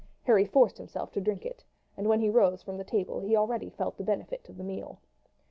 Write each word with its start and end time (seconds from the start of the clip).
Harry 0.23 0.45
forced 0.45 0.79
himself 0.79 1.11
to 1.11 1.21
drink 1.21 1.45
it, 1.45 1.63
and 1.95 2.07
when 2.07 2.19
he 2.21 2.27
rose 2.27 2.63
from 2.63 2.75
the 2.75 2.83
table 2.83 3.19
he 3.19 3.35
already 3.35 3.69
felt 3.69 3.97
the 3.97 4.03
benefit 4.03 4.49
of 4.49 4.57
the 4.57 4.63
meal. 4.63 4.99